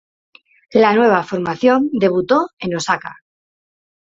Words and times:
La 0.73 0.93
nueva 0.95 1.21
formación 1.23 1.87
debutó 1.93 2.49
en 2.57 2.75
Osaka. 2.75 3.17